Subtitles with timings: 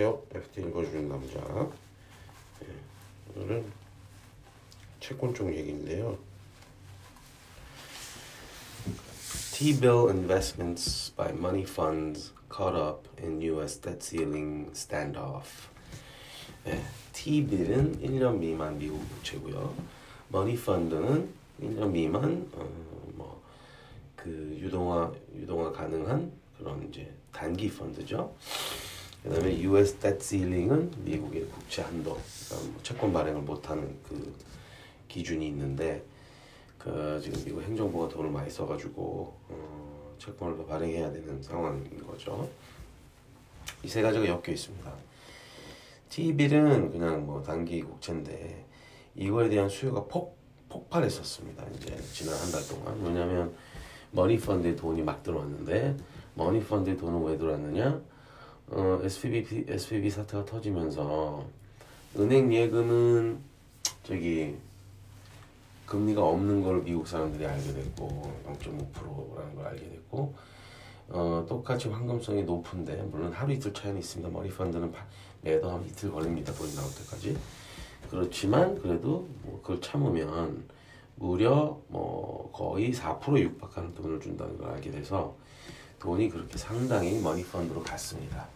[0.00, 0.22] 안녕하세요.
[0.34, 1.40] FT 읽어주는 남자.
[2.60, 2.66] 네,
[3.36, 3.70] 오늘은
[4.98, 6.16] 채권 쪽 얘기인데요.
[9.52, 13.78] T-bill investments by money funds caught up in U.S.
[13.78, 15.68] debt ceiling standoff.
[16.64, 16.82] 네,
[17.12, 19.74] T-bill은 1년 미만 미국 국채고요.
[20.28, 21.28] 머니 펀드는
[21.60, 22.66] 1년 미만 어,
[23.16, 28.34] 뭐그 유동화 유동화 가능한 그런 이제 단기 펀드죠.
[29.22, 29.96] 그 다음에 U.S.
[29.96, 34.34] debt ceiling은 미국의 국채 한도, 뭐 채권 발행을 못하는 그
[35.08, 36.02] 기준이 있는데
[36.78, 42.48] 그 지금 미국 행정부가 돈을 많이 써가지고 어, 채권을 더 발행해야 되는 상황인 거죠.
[43.82, 44.92] 이 세 가지가 엮여 있습니다.
[46.08, 48.64] T-빌은 그냥 뭐 단기 국채인데
[49.14, 50.38] 이거에 대한 수요가 폭
[50.70, 51.64] 폭발했었습니다.
[51.76, 53.54] 이제 지난 한 달 동안 왜냐하면
[54.12, 55.96] 머니 펀드에 돈이 막 들어왔는데
[56.34, 58.00] 머니 펀드에 돈은 왜 들어왔느냐?
[58.70, 61.44] 어, SPB SPB 사태가 터지면서
[62.16, 63.40] 은행 예금은
[64.04, 64.56] 저기
[65.86, 70.34] 금리가 없는 걸 미국 사람들이 알게 됐고 0.5%라는 걸 알게 됐고
[71.08, 74.30] 어, 똑같이 황금성이 높은데 물론 하루 이틀 차이는 있습니다.
[74.30, 74.92] 머니 펀드는
[75.42, 76.52] 매도 한 이틀 걸립니다.
[76.52, 77.36] 돈 나올 때까지.
[78.08, 80.64] 그렇지만 그래도 뭐 그걸 참으면
[81.16, 85.34] 무려 뭐 거의 4% 육박하는 돈을 준다는 걸 알게 돼서
[85.98, 88.46] 돈이 그렇게 상당히 money fund로 갔습니다.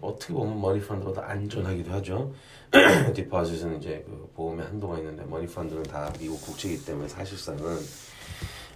[0.00, 2.32] 어떻게 보면 money fund보다 안전하기도 하죠.
[3.14, 7.78] deposit은 이제 그 보험의 한도가 있는데 money fund는 다 미국 국채이기 때문에 사실상은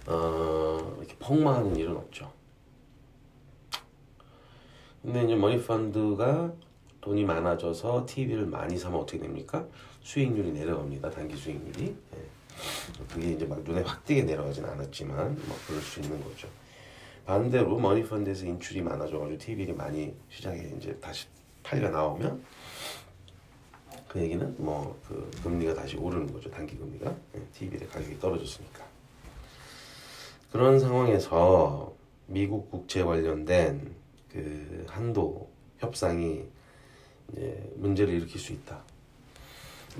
[0.07, 2.31] 어 이렇게 폭망하는 일은 없죠.
[5.01, 6.53] 근데 이제 money fund가
[7.01, 9.65] 돈이 많아져서 T-bill을 많이 사면 어떻게 됩니까?
[10.01, 11.09] 수익률이 내려갑니다.
[11.09, 11.95] 단기 수익률이.
[12.15, 12.39] 예.
[13.13, 16.47] 그게 이제 막 눈에 확 띄게 내려가진 않았지만 뭐 그럴 수 있는 거죠.
[17.29, 21.27] 반대로 머니펀드에서 인출이 많아져가지고 TV를 많이 시장에 이제 다시
[21.61, 22.43] 팔려 나오면
[24.07, 27.13] 그 얘기는 뭐 그 금리가 다시 오르는 거죠 단기 금리가
[27.53, 28.83] TV의 가격이 떨어졌으니까
[30.51, 31.93] 그런 상황에서
[32.25, 33.93] 미국 국채 관련된
[34.31, 36.45] 그 한도 협상이
[37.31, 38.81] 이제 문제를 일으킬 수 있다.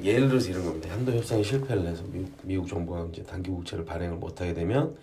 [0.02, 0.92] 예를 들어서 이런 겁니다.
[0.92, 4.98] 한도 협상이 실패를 해서 미국, 미국 정부가 이제 단기 국채를 발행을 못하게 되면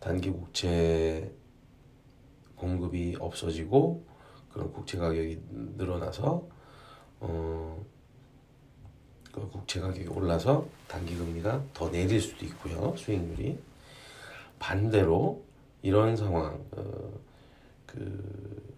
[0.00, 1.28] 단기 국채
[2.58, 4.04] 공급이 없어지고
[4.52, 5.40] 그런 국채 가격이
[5.76, 6.46] 늘어나서
[7.20, 7.84] 어,
[9.32, 12.94] 그 국채 가격이 올라서 단기 금리가 더 내릴 수도 있고요.
[12.96, 13.58] 수익률이
[14.58, 15.42] 반대로
[15.82, 17.12] 이런 상황 어,
[17.86, 18.68] 그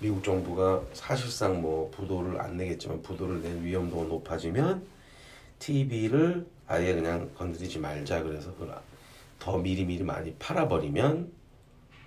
[0.00, 4.86] 미국 정부가 사실상 뭐 부도를 안 내겠지만 부도를 낼 위험도가 높아지면
[5.58, 8.54] TV를 아예 그냥 건드리지 말자 그래서
[9.38, 11.32] 더 미리미리 많이 팔아버리면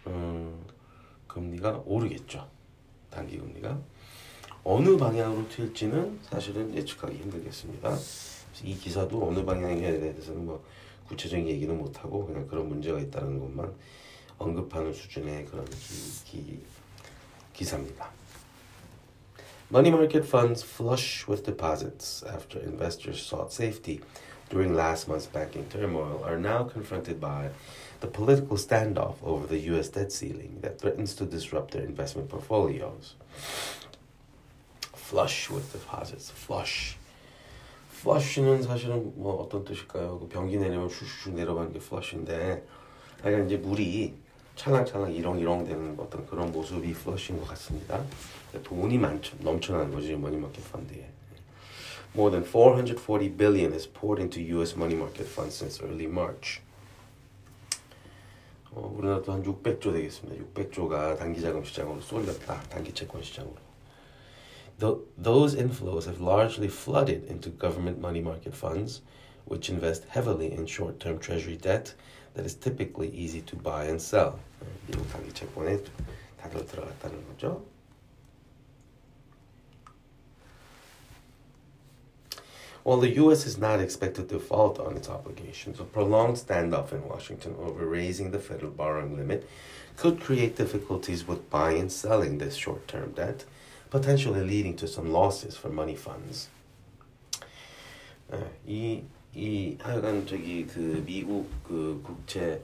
[0.08, 0.66] 음,
[1.34, 2.48] 금리가 오르겠죠.
[3.10, 3.80] 단기 금리가.
[4.64, 7.98] 어느 방향으로 튈지는 사실은 예측하기 힘들겠습니다.
[8.64, 10.64] 이 기사도 어느 방향에 대해서는 뭐
[11.08, 13.74] 구체적인 얘기는 못 하고 그냥 그런 문제가 있다는 것만
[14.38, 16.60] 언급하는 수준의 그런 기, 기,
[17.54, 18.10] 기사입니다.
[19.72, 24.02] Money market funds flush with deposits after investors sought safety
[24.52, 27.50] during last month's banking turmoil are now confronted by
[28.02, 33.16] the political standoff over the US debt ceiling that threatens to disrupt their investment portfolios.
[34.94, 36.30] Flush with deposits.
[36.32, 36.98] Flush.
[38.02, 40.20] flush는 사실은 뭐 어떤 뜻일까요?
[40.20, 42.64] 그 변기 내리면 슈슈 내려가는 게 flush인데,
[43.20, 44.16] 약간 이제 물이
[44.56, 48.04] 찰랑찰랑 이렁이렁 되는 어떤 그런 모습이 플러시인 것 같습니다.
[48.64, 49.38] 돈이 많죠.
[49.42, 51.21] 넘쳐나는 거지 market 펀드에.
[52.15, 54.77] More than 440 billion is poured into U.S.
[54.77, 56.61] money market funds since early March.
[58.73, 60.45] 어, 우리나라도 한 600조 되겠습니다.
[60.55, 62.61] 600조가 단기 자금 시장으로 쏠렸다.
[62.69, 63.57] 단기 채권 시장으로.
[64.79, 69.01] The, those inflows have largely flooded into government money market funds,
[69.47, 71.95] which invest heavily in short-term treasury debt
[72.35, 74.39] that is typically easy to buy and sell.
[74.87, 75.79] 미국 단기 채권에
[76.37, 77.65] 다들 들어갔다는 거죠.
[82.83, 83.47] While the U.S.
[83.47, 88.31] is not expected to default on its obligations, a prolonged standoff in Washington over raising
[88.31, 89.49] the federal borrowing limit
[89.97, 93.45] could create difficulties with buying and selling this short term debt,
[93.91, 96.49] potentially leading to some losses for money funds.
[98.67, 99.03] 이,
[99.35, 102.61] 이 하여간 저기 그 미국 그 국채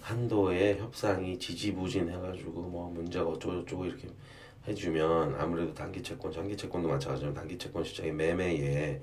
[0.00, 4.08] 한도의 협상이 지지부진해가지고 뭐 문제가 어쩌고저쩌고 이렇게
[4.68, 9.00] 해주면 아무래도 단기 채권, 장기 채권도 마찬가지로 단기 채권 시장의 매매에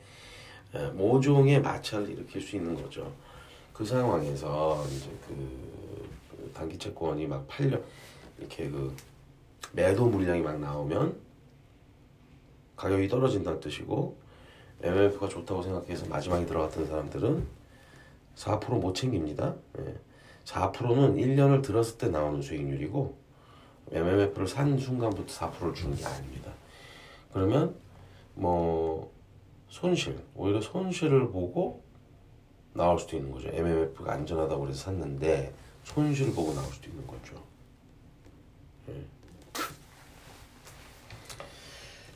[0.95, 3.13] 모종의 마찰을 일으킬 수 있는 거죠.
[3.73, 7.79] 그 상황에서 이제 그 단기 채권이 막 팔려
[8.39, 8.95] 이렇게 그
[9.73, 11.17] 매도 물량이 막 나오면
[12.77, 14.17] 가격이 떨어진다는 뜻이고
[14.83, 17.47] MMF가 좋다고 생각해서 마지막에 들어갔던 사람들은
[18.37, 19.55] 4%못 챙깁니다.
[19.79, 19.95] 예.
[20.45, 23.17] 4%는 1년을 들었을 때 나오는 수익률이고
[23.91, 26.53] MMF를 산 순간부터 4%를 주는 게 아닙니다.
[27.33, 27.75] 그러면
[28.35, 29.13] 뭐
[29.70, 31.84] 손실 오히려 손실을 보고
[32.74, 33.50] 나올 수도 있는 거죠.
[33.50, 35.54] MMF가 안전하다고 해서 샀는데
[35.84, 37.42] 손실 보고 나올 수도 있는 거죠.
[38.90, 39.04] 예.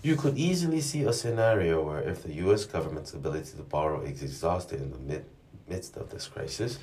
[0.03, 4.21] You could easily see a scenario where if the US government's ability to borrow is
[4.21, 5.25] exhausted in the mid,
[5.67, 6.79] midst of this crisis,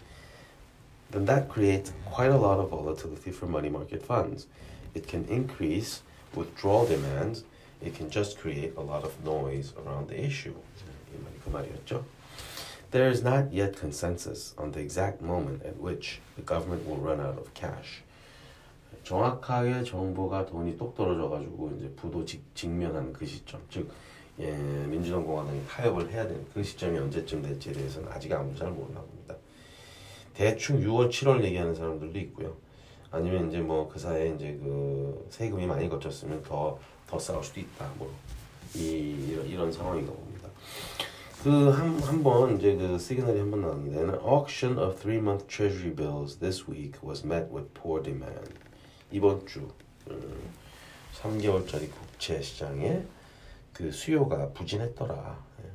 [1.13, 4.49] then that creates quite a lot of volatility for money market funds.
[4.95, 6.03] It can increase
[6.35, 7.45] withdrawal demands.
[7.82, 10.54] It can just create a lot of noise around the issue.
[11.46, 12.04] 그.
[12.92, 17.20] There is not yet consensus on the exact moment at which the government will run
[17.20, 18.04] out of cash.
[19.04, 23.90] 정확하게 정부가 돈이 똑 떨어져가지고 이제 부도 직, 직면하는 그 시점, 즉
[24.40, 29.00] 예, 민주당 공화당이 타협을 해야 되는 그 시점이 언제쯤 될지에 대해서는 아직 아무도 잘 모르나
[29.00, 29.36] 봅니다.
[30.34, 32.56] 대충 6월, 7월 얘기하는 사람들도 있고요.
[33.12, 36.78] 아니면 이제 뭐 그 사이에 이제 그 세금이 많이 거쳤으면 더
[37.08, 37.90] 더 싸울 수도 있다.
[37.98, 40.50] 뭐이 이런, 이런 상황인가 봅니다.
[41.44, 46.68] 그 한 한번 이제 그 시그널이 한번 나왔는데 An auction of three-month treasury bills this
[46.70, 48.54] week was met with poor demand.
[49.12, 49.70] 이번 주
[50.10, 50.50] 음,
[51.16, 53.04] 3개월짜리 국채 시장에
[53.72, 55.38] 그 수요가 부진했더라.
[55.64, 55.68] 예.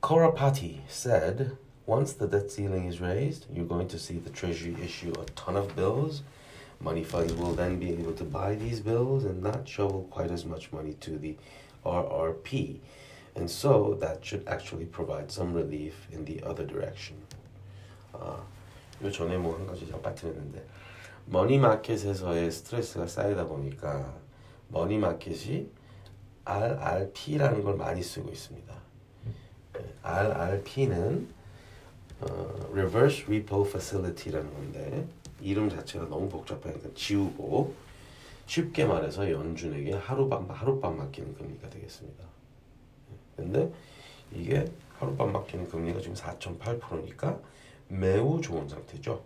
[0.00, 1.56] Cora Party said,
[1.86, 5.56] once the debt ceiling is raised, you're going to see the Treasury issue a ton
[5.56, 6.22] of bills.
[6.83, 10.45] Money funds will then be able to buy these bills and not shovel quite as
[10.45, 11.35] much money to the
[11.85, 12.79] RRP.
[13.35, 17.17] And so that should actually provide some relief in the other direction.
[18.13, 18.41] 아,
[19.03, 20.65] 요 전에 뭐 한 가지 제가 빠뜨렸는데
[21.25, 24.13] 머니 마켓에서의 스트레스가 쌓이다 보니까
[24.69, 25.69] 머니 마켓이
[26.45, 28.73] RRP라는 걸 많이 쓰고 있습니다.
[30.01, 31.27] RRP는
[32.21, 35.07] 어, Reverse Repo Facility라는 건데
[35.40, 37.74] 이름 자체가 너무 복잡하니까 지우고
[38.46, 42.24] 쉽게 말해서 연준에게 하루밤 하룻밤 맡기는 금리가 되겠습니다.
[43.36, 43.72] 근데
[44.32, 47.38] 이게 하룻밤 맡기는 금리가 지금 4.8%니까
[47.88, 49.22] 매우 좋은 상태죠.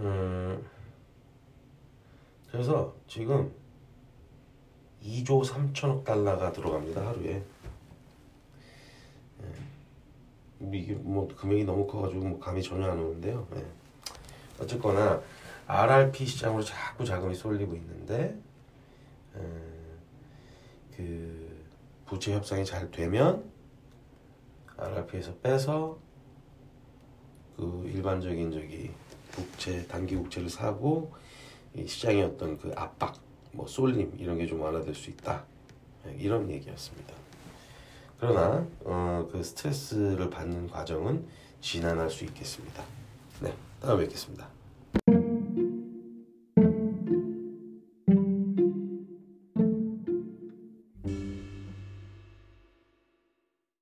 [0.00, 0.62] 음,
[2.50, 3.52] 그래서 지금
[5.02, 7.34] 2조 3천억 달러가 들어갑니다 하루에.
[7.34, 7.42] 예.
[10.72, 13.46] 이게 뭐 금액이 너무 커가지고 뭐 감이 전혀 안 오는데요.
[13.56, 13.64] 예.
[14.60, 15.20] 어쨌거나
[15.66, 18.38] RRP 시장으로 자꾸 자금이 쏠리고 있는데
[19.36, 19.40] 에,
[20.96, 21.64] 그
[22.06, 23.50] 부채 협상이 잘 되면
[24.78, 25.98] RRP에서 빼서
[27.56, 28.90] 그 일반적인 저기
[29.34, 31.12] 국채 단기 국채를 사고
[31.74, 33.14] 이 시장의 어떤 그 압박
[33.52, 35.44] 뭐 쏠림 이런 게 좀 완화될 수 있다
[36.06, 37.14] 예, 이런 얘기였습니다.
[38.18, 41.26] 그러나 어, 그 스트레스를 받는 과정은
[41.60, 42.82] 지난할 수 있겠습니다.
[43.40, 44.55] 네, 다음에 뵙겠습니다.